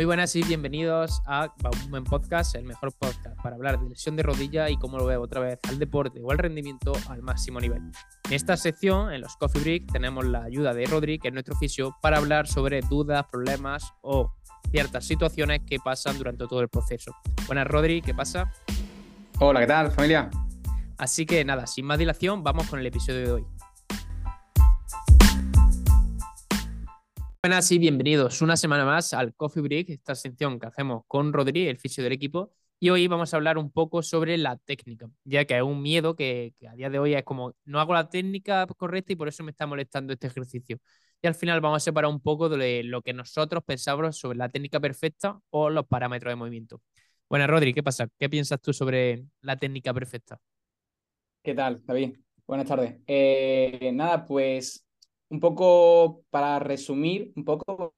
Muy 0.00 0.06
buenas 0.06 0.34
y 0.34 0.42
bienvenidos 0.42 1.20
a 1.26 1.52
Baumen 1.58 2.04
Podcast, 2.04 2.54
el 2.54 2.64
mejor 2.64 2.90
podcast 2.94 3.38
para 3.42 3.56
hablar 3.56 3.78
de 3.78 3.90
lesión 3.90 4.16
de 4.16 4.22
rodilla 4.22 4.70
y 4.70 4.78
cómo 4.78 4.96
lo 4.96 5.04
veo 5.04 5.20
otra 5.20 5.42
vez 5.42 5.58
al 5.68 5.78
deporte 5.78 6.22
o 6.22 6.30
al 6.30 6.38
rendimiento 6.38 6.94
al 7.10 7.20
máximo 7.20 7.60
nivel. 7.60 7.82
En 8.24 8.32
esta 8.32 8.56
sección, 8.56 9.12
en 9.12 9.20
los 9.20 9.36
Coffee 9.36 9.60
Break, 9.60 9.92
tenemos 9.92 10.24
la 10.24 10.44
ayuda 10.44 10.72
de 10.72 10.86
Rodri, 10.86 11.18
que 11.18 11.28
es 11.28 11.34
nuestro 11.34 11.54
oficio, 11.54 11.94
para 12.00 12.16
hablar 12.16 12.48
sobre 12.48 12.80
dudas, 12.80 13.26
problemas 13.30 13.92
o 14.00 14.32
ciertas 14.70 15.04
situaciones 15.04 15.60
que 15.66 15.78
pasan 15.78 16.16
durante 16.16 16.46
todo 16.46 16.62
el 16.62 16.70
proceso. 16.70 17.14
Buenas, 17.46 17.66
Rodri, 17.66 18.00
¿qué 18.00 18.14
pasa? 18.14 18.50
Hola, 19.38 19.60
¿qué 19.60 19.66
tal, 19.66 19.90
familia? 19.90 20.30
Así 20.96 21.26
que 21.26 21.44
nada, 21.44 21.66
sin 21.66 21.84
más 21.84 21.98
dilación, 21.98 22.42
vamos 22.42 22.70
con 22.70 22.80
el 22.80 22.86
episodio 22.86 23.20
de 23.20 23.32
hoy. 23.32 23.46
Buenas 27.42 27.72
y 27.72 27.78
bienvenidos 27.78 28.42
una 28.42 28.54
semana 28.54 28.84
más 28.84 29.14
al 29.14 29.34
Coffee 29.34 29.62
Break, 29.62 29.88
esta 29.88 30.14
sección 30.14 30.60
que 30.60 30.66
hacemos 30.66 31.04
con 31.06 31.32
Rodri, 31.32 31.68
el 31.68 31.78
fisio 31.78 32.04
del 32.04 32.12
equipo. 32.12 32.52
Y 32.78 32.90
hoy 32.90 33.08
vamos 33.08 33.32
a 33.32 33.38
hablar 33.38 33.56
un 33.56 33.70
poco 33.70 34.02
sobre 34.02 34.36
la 34.36 34.58
técnica, 34.58 35.08
ya 35.24 35.46
que 35.46 35.56
es 35.56 35.62
un 35.62 35.80
miedo 35.80 36.14
que, 36.14 36.52
a 36.70 36.74
día 36.74 36.90
de 36.90 36.98
hoy 36.98 37.14
es 37.14 37.24
como 37.24 37.54
no 37.64 37.80
hago 37.80 37.94
la 37.94 38.10
técnica 38.10 38.66
correcta 38.66 39.14
y 39.14 39.16
por 39.16 39.26
eso 39.26 39.42
me 39.42 39.52
está 39.52 39.66
molestando 39.66 40.12
este 40.12 40.26
ejercicio. 40.26 40.80
Y 41.22 41.28
al 41.28 41.34
final 41.34 41.62
vamos 41.62 41.78
a 41.78 41.80
separar 41.80 42.10
un 42.10 42.20
poco 42.20 42.50
de 42.50 42.82
lo 42.84 43.00
que 43.00 43.14
nosotros 43.14 43.64
pensamos 43.64 44.18
sobre 44.18 44.36
la 44.36 44.50
técnica 44.50 44.78
perfecta 44.78 45.40
o 45.48 45.70
los 45.70 45.86
parámetros 45.86 46.32
de 46.32 46.36
movimiento. 46.36 46.82
Bueno, 47.30 47.46
Rodri, 47.46 47.72
¿qué 47.72 47.82
pasa? 47.82 48.06
¿Qué 48.18 48.28
piensas 48.28 48.60
tú 48.60 48.74
sobre 48.74 49.24
la 49.40 49.56
técnica 49.56 49.94
perfecta? 49.94 50.38
¿Qué 51.42 51.54
tal, 51.54 51.82
David? 51.86 52.18
Buenas 52.46 52.66
tardes. 52.66 53.00
Eh, 53.06 53.92
nada, 53.94 54.26
pues 54.26 54.84
un 55.30 55.40
poco 55.40 56.24
para 56.30 56.58
resumir, 56.58 57.32
un 57.36 57.44
poco, 57.44 57.94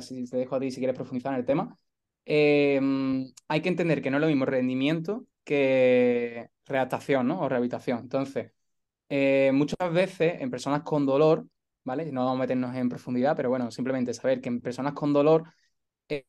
si 0.00 0.24
te 0.28 0.36
dejo 0.36 0.56
a 0.56 0.60
ti 0.60 0.70
si 0.70 0.78
quieres 0.80 0.96
profundizar 0.96 1.32
en 1.34 1.40
el 1.40 1.46
tema, 1.46 1.76
em, 2.24 3.32
hay 3.48 3.62
que 3.62 3.68
entender 3.68 4.02
que 4.02 4.10
no 4.10 4.18
es 4.18 4.20
lo 4.22 4.26
mismo 4.28 4.44
rendimiento 4.44 5.26
que 5.44 6.50
readaptación 6.66 7.28
¿no? 7.28 7.40
o 7.40 7.48
rehabilitación. 7.48 8.00
Entonces, 8.00 8.52
eh, 9.08 9.50
muchas 9.54 9.92
veces 9.92 10.40
en 10.40 10.50
personas 10.50 10.82
con 10.82 11.06
dolor, 11.06 11.46
¿vale? 11.84 12.12
No 12.12 12.24
vamos 12.24 12.38
a 12.38 12.40
meternos 12.42 12.76
en 12.76 12.88
profundidad, 12.88 13.36
pero 13.36 13.50
bueno, 13.50 13.70
simplemente 13.70 14.14
saber 14.14 14.40
que 14.40 14.48
en 14.50 14.60
personas 14.60 14.92
con 14.94 15.12
dolor 15.12 15.44
eh, 16.08 16.26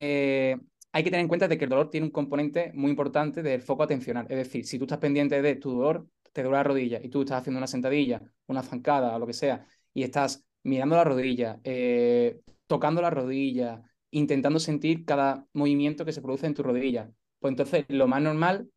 eh, 0.00 0.56
hay 0.92 1.04
que 1.04 1.10
tener 1.10 1.22
en 1.22 1.28
cuenta 1.28 1.48
de 1.48 1.58
que 1.58 1.64
el 1.64 1.70
dolor 1.70 1.90
tiene 1.90 2.06
un 2.06 2.12
componente 2.12 2.72
muy 2.74 2.90
importante 2.90 3.42
del 3.42 3.62
foco 3.62 3.82
atencional. 3.84 4.26
Es 4.30 4.36
decir, 4.38 4.66
si 4.66 4.78
tú 4.78 4.84
estás 4.84 4.98
pendiente 4.98 5.42
de 5.42 5.56
tu 5.56 5.72
dolor, 5.72 6.08
te 6.32 6.42
duele 6.42 6.58
la 6.58 6.64
rodilla 6.64 7.00
y 7.02 7.08
tú 7.08 7.22
estás 7.22 7.40
haciendo 7.40 7.58
una 7.58 7.66
sentadilla, 7.66 8.22
una 8.46 8.62
zancada 8.62 9.14
o 9.16 9.18
lo 9.18 9.26
que 9.26 9.32
sea, 9.32 9.66
y 9.92 10.02
estás 10.02 10.44
mirando 10.62 10.96
la 10.96 11.04
rodilla, 11.04 11.60
eh, 11.64 12.40
tocando 12.66 13.02
la 13.02 13.10
rodilla, 13.10 13.82
intentando 14.10 14.58
sentir 14.58 15.04
cada 15.04 15.46
movimiento 15.52 16.04
que 16.04 16.12
se 16.12 16.22
produce 16.22 16.46
en 16.46 16.54
tu 16.54 16.62
rodilla, 16.62 17.10
pues 17.38 17.52
entonces 17.52 17.86
lo 17.88 18.06
más 18.06 18.22
normal, 18.22 18.70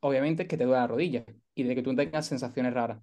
obviamente, 0.00 0.44
es 0.44 0.48
que 0.48 0.56
te 0.56 0.64
duele 0.64 0.80
la 0.80 0.86
rodilla 0.86 1.24
y 1.54 1.64
de 1.64 1.74
que 1.74 1.82
tú 1.82 1.94
tengas 1.94 2.26
sensaciones 2.26 2.72
raras. 2.74 3.02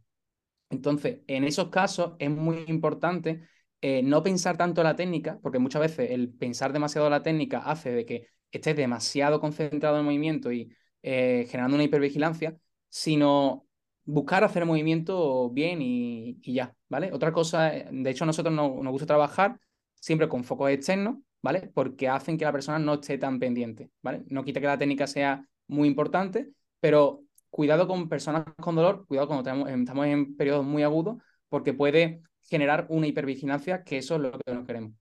Entonces, 0.70 1.20
en 1.28 1.44
esos 1.44 1.70
casos 1.70 2.14
es 2.20 2.30
muy 2.30 2.64
importante 2.68 3.44
eh, 3.82 4.02
no 4.04 4.24
pensar 4.24 4.58
tanto 4.58 4.82
en 4.82 4.88
la 4.88 4.96
técnica, 4.96 5.40
porque 5.42 5.60
muchas 5.60 5.82
veces 5.82 6.12
el 6.12 6.30
pensar 6.34 6.72
demasiado 6.72 7.08
en 7.08 7.12
la 7.12 7.24
técnica 7.24 7.60
hace 7.60 7.92
de 7.92 8.06
que 8.06 8.28
estés 8.52 8.76
demasiado 8.76 9.40
concentrado 9.42 9.96
en 9.96 10.02
el 10.02 10.06
movimiento 10.06 10.52
y 10.52 10.72
eh, 11.04 11.48
generando 11.50 11.76
una 11.76 11.84
hipervigilancia, 11.84 12.58
sino 12.90 13.68
buscar 14.06 14.44
hacer 14.44 14.66
movimiento 14.66 15.50
bien 15.50 15.80
y, 15.82 16.40
ya, 16.54 16.76
¿vale? 16.90 17.12
Otra 17.14 17.32
cosa, 17.32 17.70
de 17.70 18.10
hecho 18.10 18.24
a 18.24 18.28
nosotros 18.28 18.54
nos, 18.54 18.92
gusta 18.92 19.06
trabajar 19.06 19.60
siempre 19.96 20.28
con 20.28 20.44
focos 20.44 20.72
externos, 20.72 21.18
¿vale? 21.42 21.70
Porque 21.74 22.08
hacen 22.08 22.38
que 22.38 22.46
la 22.46 22.52
persona 22.52 22.80
no 22.80 22.96
esté 22.96 23.18
tan 23.18 23.40
pendiente, 23.40 23.92
¿vale? 24.02 24.24
No 24.28 24.44
quita 24.44 24.60
que 24.60 24.68
la 24.68 24.78
técnica 24.78 25.08
sea 25.08 25.46
muy 25.68 25.88
importante, 25.88 26.52
pero 26.80 27.24
cuidado 27.50 27.88
con 27.88 28.10
personas 28.10 28.46
con 28.60 28.76
dolor, 28.76 29.06
cuidado 29.08 29.28
cuando 29.28 29.50
estamos 29.70 30.08
en 30.08 30.36
periodos 30.36 30.66
muy 30.66 30.84
agudos, 30.84 31.18
porque 31.50 31.74
puede 31.74 32.22
generar 32.44 32.86
una 32.90 33.08
hipervigilancia, 33.08 33.84
que 33.84 33.98
eso 33.98 34.16
es 34.16 34.22
lo 34.22 34.32
que 34.32 34.54
no 34.54 34.66
queremos. 34.66 34.94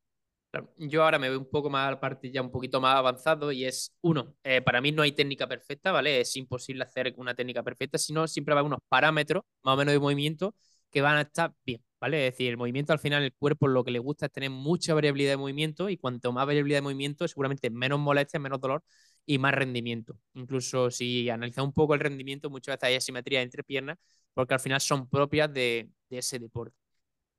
Yo 0.79 1.05
ahora 1.05 1.19
me 1.21 1.29
veo 1.29 1.39
un 1.39 1.49
poco 1.49 1.71
más 1.71 1.87
a 1.87 1.91
la 1.93 2.01
parte 2.01 2.31
ya 2.33 2.43
un 2.43 2.51
poquito 2.51 2.81
más 2.81 2.97
avanzado 2.97 3.53
y 3.53 3.65
es, 3.65 3.95
uno, 4.01 4.35
eh, 4.43 4.61
para 4.61 4.81
mí 4.81 4.91
no 4.91 5.03
hay 5.03 5.13
técnica 5.13 5.47
perfecta, 5.47 5.93
¿vale? 5.93 6.21
Es 6.21 6.35
imposible 6.37 6.83
hacer 6.83 7.15
una 7.19 7.35
técnica 7.35 7.63
perfecta, 7.63 7.99
sino 7.99 8.27
siempre 8.27 8.55
va 8.55 8.59
a 8.59 8.63
haber 8.63 8.69
unos 8.73 8.81
parámetros 8.89 9.45
más 9.63 9.75
o 9.75 9.77
menos 9.77 9.93
de 9.93 10.01
movimiento 10.01 10.57
que 10.91 11.03
van 11.03 11.19
a 11.19 11.21
estar 11.23 11.55
bien, 11.65 11.85
¿vale? 12.01 12.27
Es 12.27 12.33
decir, 12.35 12.51
el 12.51 12.57
movimiento 12.57 12.93
al 12.93 12.99
final, 12.99 13.23
el 13.23 13.33
cuerpo 13.33 13.69
lo 13.69 13.85
que 13.85 13.93
le 13.93 14.01
gusta 14.01 14.27
es 14.27 14.33
tener 14.33 14.51
mucha 14.51 14.93
variabilidad 14.93 15.31
de 15.33 15.37
movimiento 15.37 15.89
y 15.89 15.97
cuanto 15.97 16.33
más 16.33 16.47
variabilidad 16.47 16.79
de 16.79 16.83
movimiento, 16.83 17.29
seguramente 17.29 17.71
menos 17.71 18.01
molestia, 18.01 18.41
menos 18.41 18.61
dolor 18.61 18.83
y 19.27 19.39
más 19.39 19.55
rendimiento. 19.55 20.19
Incluso 20.35 20.91
si 20.91 21.31
analizamos 21.31 21.69
un 21.69 21.75
poco 21.75 21.95
el 21.95 22.01
rendimiento, 22.01 22.51
muchas 22.51 22.75
veces 22.75 22.89
hay 22.89 22.95
asimetría 22.97 23.41
entre 23.43 23.63
piernas 23.63 23.99
porque 24.35 24.55
al 24.55 24.61
final 24.61 24.81
son 24.81 25.09
propias 25.09 25.53
de 25.53 25.91
ese 26.11 26.41
deporte. 26.41 26.75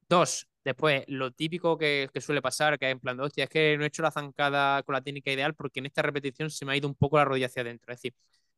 Dos, 0.09 0.47
Después, 0.63 1.03
lo 1.07 1.31
típico 1.31 1.77
que, 1.77 2.09
suele 2.19 2.41
pasar, 2.41 2.77
que 2.77 2.85
es 2.85 2.91
en 2.91 2.99
plan 2.99 3.17
de, 3.17 3.23
hostia, 3.23 3.45
es 3.45 3.49
que 3.49 3.77
no 3.77 3.83
he 3.83 3.87
hecho 3.87 4.03
la 4.03 4.11
zancada 4.11 4.83
con 4.83 4.93
la 4.93 5.01
técnica 5.01 5.31
ideal 5.31 5.55
porque 5.55 5.79
en 5.79 5.87
esta 5.87 6.03
repetición 6.03 6.51
se 6.51 6.65
me 6.65 6.73
ha 6.73 6.77
ido 6.77 6.87
un 6.87 6.95
poco 6.95 7.17
la 7.17 7.25
rodilla 7.25 7.47
hacia 7.47 7.63
adentro. 7.63 7.91
Es 7.91 7.97
decir, 7.99 8.13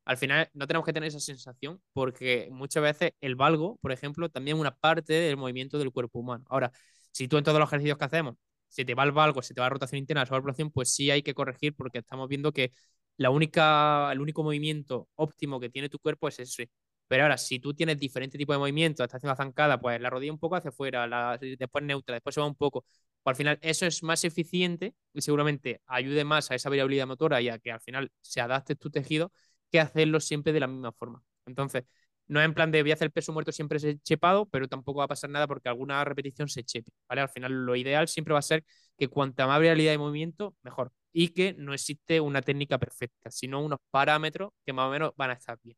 al 0.06 0.18
final 0.18 0.50
no 0.54 0.68
tenemos 0.68 0.86
que 0.86 0.92
tener 0.94 1.08
esa 1.08 1.20
sensación 1.22 1.82
porque 1.94 2.50
muchas 2.52 2.84
veces 2.84 3.14
el 3.22 3.36
valgo, 3.36 3.78
por 3.82 3.92
ejemplo, 3.94 4.30
también 4.30 4.58
es 4.58 4.62
una 4.62 4.76
parte 4.76 5.14
del 5.14 5.38
movimiento 5.38 5.78
del 5.80 5.92
cuerpo 5.92 6.20
humano. 6.20 6.44
Ahora, 6.50 6.72
si 7.12 7.28
tú 7.28 7.38
en 7.38 7.44
todos 7.46 7.60
los 7.60 7.70
ejercicios 7.70 7.98
que 7.98 8.06
hacemos, 8.06 8.36
si 8.68 8.84
te 8.86 8.96
va 8.96 9.04
el 9.04 9.12
valgo, 9.12 9.42
si 9.42 9.54
te 9.54 9.62
va 9.62 9.68
la 9.68 9.70
rotación 9.72 10.00
interna, 10.00 10.26
la 10.30 10.40
rotación, 10.40 10.72
pues 10.72 10.94
sí 10.94 11.10
hay 11.12 11.22
que 11.24 11.34
corregir 11.34 11.74
porque 11.76 12.00
estamos 12.00 12.28
viendo 12.28 12.52
que 12.52 12.74
la 13.18 13.30
única, 13.30 14.12
el 14.12 14.20
único 14.20 14.44
movimiento 14.44 15.08
óptimo 15.16 15.60
que 15.60 15.70
tiene 15.70 15.90
tu 15.90 16.00
cuerpo 16.00 16.28
es 16.28 16.40
ese. 16.40 16.70
Pero 17.14 17.26
ahora, 17.26 17.38
si 17.38 17.60
tú 17.60 17.76
tienes 17.76 18.00
diferentes 18.00 18.40
tipos 18.40 18.56
de 18.56 18.58
movimientos, 18.58 19.04
estás 19.04 19.20
haciendo 19.20 19.34
la 19.34 19.36
zancada, 19.36 19.80
pues 19.80 20.02
la 20.02 20.10
rodilla 20.10 20.32
un 20.32 20.40
poco 20.40 20.56
hacia 20.56 20.70
afuera, 20.70 21.38
después 21.40 21.84
neutra, 21.84 22.16
después 22.16 22.34
se 22.34 22.42
va 22.42 22.48
un 22.48 22.56
poco. 22.56 22.86
Pues 23.22 23.34
al 23.34 23.38
final 23.38 23.60
eso 23.62 23.86
es 23.86 24.02
más 24.02 24.24
eficiente 24.24 24.96
y 25.14 25.22
seguramente 25.22 25.80
ayude 25.86 26.24
más 26.24 26.50
a 26.50 26.56
esa 26.56 26.70
variabilidad 26.70 27.06
motora 27.06 27.40
y 27.40 27.50
a 27.50 27.60
que 27.60 27.72
al 27.72 27.82
final 27.82 28.12
se 28.22 28.42
adapte 28.42 28.76
tu 28.76 28.90
tejido 28.90 29.32
que 29.72 29.80
hacerlo 29.80 30.20
siempre 30.20 30.54
de 30.54 30.60
la 30.62 30.66
misma 30.68 30.92
forma. 30.92 31.22
Entonces, 31.46 31.84
no 32.28 32.40
es 32.40 32.46
en 32.46 32.56
plan 32.56 32.72
de 32.72 32.82
voy 32.82 32.90
a 32.92 32.94
hacer 32.96 33.12
peso 33.12 33.32
muerto 33.32 33.52
siempre 33.52 33.78
chepado, 34.02 34.48
pero 34.48 34.68
tampoco 34.68 35.00
va 35.00 35.06
a 35.06 35.08
pasar 35.08 35.30
nada 35.30 35.46
porque 35.48 35.70
alguna 35.70 36.04
repetición 36.06 36.50
se 36.50 36.64
chepe, 36.64 36.92
¿vale? 37.08 37.22
Al 37.22 37.30
final 37.30 37.52
lo 37.66 37.76
ideal 37.76 38.08
siempre 38.08 38.34
va 38.34 38.40
a 38.40 38.42
ser 38.42 38.66
que 38.98 39.08
cuanta 39.08 39.46
más 39.46 39.58
variabilidad 39.60 39.92
de 39.92 39.98
movimiento, 40.00 40.56
mejor. 40.64 40.92
Y 41.12 41.30
que 41.30 41.54
no 41.54 41.74
existe 41.76 42.20
una 42.22 42.42
técnica 42.42 42.80
perfecta, 42.80 43.30
sino 43.30 43.62
unos 43.62 43.80
parámetros 43.92 44.50
que 44.66 44.74
más 44.74 44.88
o 44.88 44.92
menos 44.92 45.12
van 45.16 45.30
a 45.30 45.34
estar 45.34 45.60
bien. 45.62 45.78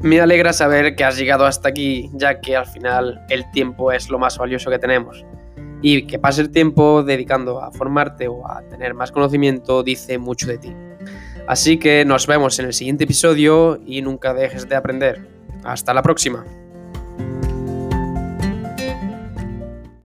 Me 0.00 0.20
alegra 0.20 0.52
saber 0.52 0.94
que 0.94 1.04
has 1.04 1.16
llegado 1.16 1.44
hasta 1.44 1.68
aquí, 1.68 2.08
ya 2.12 2.40
que 2.40 2.56
al 2.56 2.66
final 2.66 3.20
el 3.28 3.50
tiempo 3.50 3.90
es 3.90 4.08
lo 4.08 4.18
más 4.18 4.38
valioso 4.38 4.70
que 4.70 4.78
tenemos. 4.78 5.24
Y 5.82 6.06
que 6.06 6.18
pase 6.18 6.40
el 6.40 6.50
tiempo 6.50 7.02
dedicando 7.02 7.60
a 7.60 7.72
formarte 7.72 8.28
o 8.28 8.48
a 8.48 8.62
tener 8.62 8.94
más 8.94 9.10
conocimiento 9.10 9.82
dice 9.82 10.18
mucho 10.18 10.46
de 10.46 10.58
ti. 10.58 10.72
Así 11.48 11.78
que 11.78 12.04
nos 12.04 12.26
vemos 12.26 12.58
en 12.58 12.66
el 12.66 12.74
siguiente 12.74 13.04
episodio 13.04 13.80
y 13.84 14.02
nunca 14.02 14.34
dejes 14.34 14.68
de 14.68 14.76
aprender. 14.76 15.26
Hasta 15.64 15.92
la 15.94 16.02
próxima. 16.02 16.44